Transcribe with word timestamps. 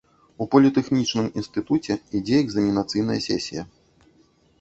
У 0.43 0.45
політэхнічным 0.53 1.27
інстытуце 1.41 1.97
ідзе 2.19 2.39
экзаменацыйная 2.45 3.19
сесія. 3.27 3.63